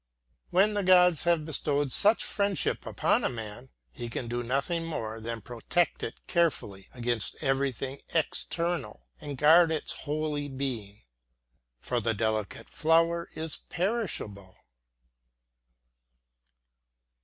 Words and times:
When 0.49 0.73
the 0.73 0.81
gods 0.81 1.25
have 1.25 1.45
bestowed 1.45 1.91
such 1.91 2.23
friendship 2.23 2.87
upon 2.87 3.23
a 3.23 3.29
man, 3.29 3.69
he 3.91 4.09
can 4.09 4.27
do 4.27 4.41
nothing 4.41 4.83
more 4.83 5.19
than 5.19 5.41
protect 5.41 6.01
it 6.01 6.15
carefully 6.25 6.89
against 6.91 7.35
everything 7.39 8.01
external, 8.09 9.05
and 9.19 9.37
guard 9.37 9.69
its 9.71 9.93
holy 9.93 10.47
being. 10.49 11.03
For 11.79 12.01
the 12.01 12.15
delicate 12.15 12.71
flower 12.71 13.29
is 13.35 13.57
perishable. 13.69 14.55